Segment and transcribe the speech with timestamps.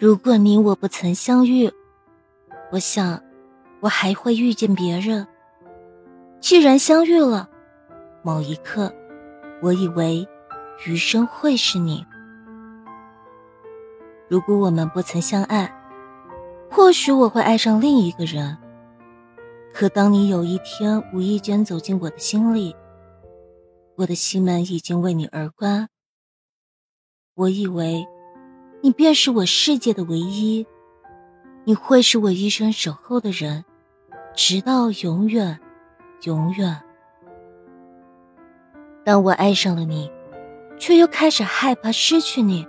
[0.00, 1.70] 如果你我不曾相遇，
[2.72, 3.22] 我想，
[3.80, 5.28] 我还会遇见别人。
[6.40, 7.50] 既然相遇了，
[8.22, 8.90] 某一刻，
[9.60, 10.26] 我以为
[10.86, 12.02] 余生会是你。
[14.26, 15.70] 如果我们不曾相爱，
[16.70, 18.56] 或许我会爱上另一个人。
[19.70, 22.74] 可当你有一天无意间走进我的心里，
[23.96, 25.90] 我的心门已经为你而关。
[27.34, 28.06] 我以为，
[28.82, 30.66] 你便是我世界的唯一，
[31.64, 33.64] 你会是我一生守候的人，
[34.34, 35.60] 直到永远，
[36.24, 36.80] 永远。
[39.04, 40.10] 当我爱上了你，
[40.78, 42.66] 却又开始害怕失去你，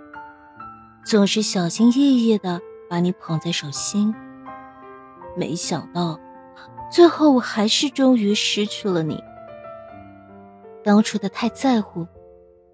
[1.05, 4.14] 总是小心翼翼的把你捧在手心。
[5.38, 6.20] 没想到。
[6.91, 9.18] 最后，我还是终于失去了你。
[10.84, 12.05] 当初的太在乎，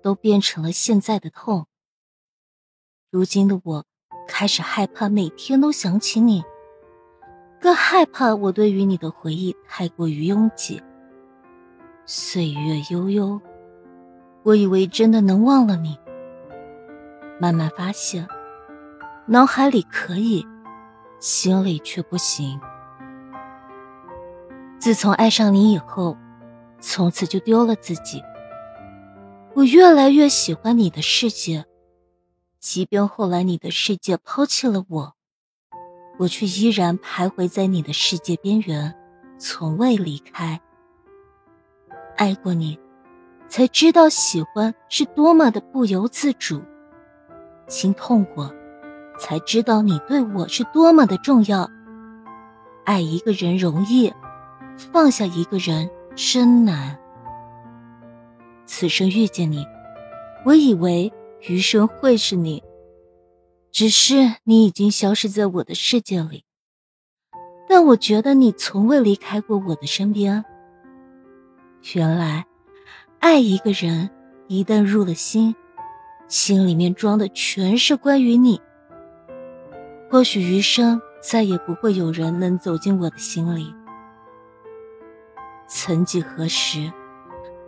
[0.01, 1.67] 都变成了现在的痛。
[3.09, 3.85] 如今的我，
[4.27, 6.43] 开始害怕每天都想起你，
[7.61, 10.83] 更害怕我对于你的回忆太过于拥挤。
[12.05, 13.39] 岁月悠悠，
[14.43, 15.97] 我以为真的能忘了你，
[17.39, 18.27] 慢慢发现，
[19.25, 20.45] 脑海里可以，
[21.21, 22.59] 心里却不行。
[24.79, 26.17] 自从爱上你以后，
[26.81, 28.21] 从此就丢了自己。
[29.53, 31.65] 我越来越喜欢你的世界，
[32.69, 35.13] 即便后来你的世界抛弃了我，
[36.19, 38.93] 我却依然徘徊在你的世界边缘，
[39.39, 40.59] 从未离开。
[42.17, 42.77] 爱过你，
[43.47, 46.59] 才知道喜欢是多么的不由自主；
[47.69, 48.53] 心痛过，
[49.17, 51.71] 才知道你对我是多么的重要。
[52.83, 54.13] 爱一个人容易。
[54.91, 56.99] 放下一个人真难。
[58.65, 59.65] 此生遇见你，
[60.45, 62.63] 我以为余生会是你，
[63.71, 66.43] 只是你已经消失在我的世界里。
[67.69, 70.43] 但我觉得你从未离开过我的身边。
[71.93, 72.45] 原来，
[73.19, 74.09] 爱一个人
[74.47, 75.55] 一旦入了心，
[76.27, 78.61] 心里面装的全是关于你。
[80.09, 83.73] 或许余生再也不会有人能走进我的心里。
[85.67, 86.91] 曾几何时，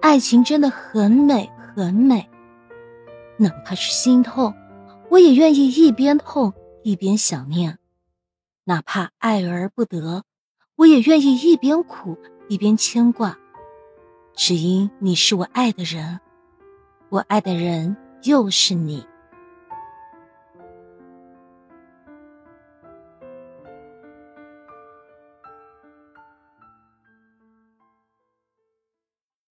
[0.02, 2.28] 爱情真的很美很美。
[3.42, 4.54] 哪怕是心痛，
[5.10, 7.76] 我也愿意一边痛一边想念；
[8.66, 10.24] 哪怕爱而不得，
[10.76, 12.18] 我也愿意一边苦
[12.50, 13.38] 一边牵挂。
[14.36, 16.20] 只因你是我爱的人，
[17.08, 19.06] 我爱的人又是你。